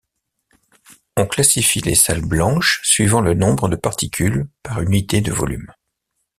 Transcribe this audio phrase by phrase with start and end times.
[1.15, 5.71] On classifie les salles blanches suivant le nombre de particules par unité de volume.